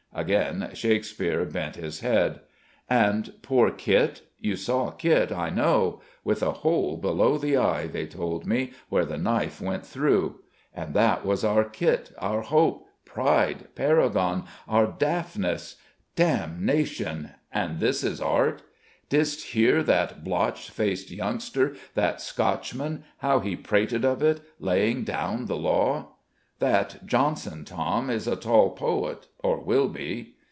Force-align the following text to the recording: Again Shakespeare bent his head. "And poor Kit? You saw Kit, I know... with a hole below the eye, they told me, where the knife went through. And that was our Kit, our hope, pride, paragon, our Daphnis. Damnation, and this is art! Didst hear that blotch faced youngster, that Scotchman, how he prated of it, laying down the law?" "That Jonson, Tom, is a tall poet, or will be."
Again 0.13 0.71
Shakespeare 0.73 1.45
bent 1.45 1.77
his 1.77 2.01
head. 2.01 2.41
"And 2.89 3.31
poor 3.41 3.71
Kit? 3.71 4.23
You 4.37 4.57
saw 4.57 4.91
Kit, 4.91 5.31
I 5.31 5.49
know... 5.49 6.01
with 6.25 6.43
a 6.43 6.51
hole 6.51 6.97
below 6.97 7.37
the 7.37 7.55
eye, 7.55 7.87
they 7.87 8.07
told 8.07 8.45
me, 8.45 8.73
where 8.89 9.05
the 9.05 9.17
knife 9.17 9.61
went 9.61 9.85
through. 9.85 10.41
And 10.75 10.93
that 10.95 11.25
was 11.25 11.45
our 11.45 11.63
Kit, 11.63 12.11
our 12.17 12.41
hope, 12.41 12.87
pride, 13.05 13.73
paragon, 13.73 14.43
our 14.67 14.85
Daphnis. 14.85 15.77
Damnation, 16.17 17.29
and 17.49 17.79
this 17.79 18.03
is 18.03 18.19
art! 18.19 18.63
Didst 19.07 19.41
hear 19.53 19.81
that 19.81 20.25
blotch 20.25 20.69
faced 20.71 21.09
youngster, 21.09 21.77
that 21.95 22.19
Scotchman, 22.19 23.05
how 23.19 23.39
he 23.39 23.55
prated 23.55 24.03
of 24.03 24.21
it, 24.21 24.41
laying 24.59 25.05
down 25.05 25.45
the 25.45 25.55
law?" 25.55 26.09
"That 26.59 27.07
Jonson, 27.07 27.65
Tom, 27.65 28.11
is 28.11 28.27
a 28.27 28.35
tall 28.35 28.69
poet, 28.69 29.25
or 29.39 29.61
will 29.61 29.89
be." 29.89 30.35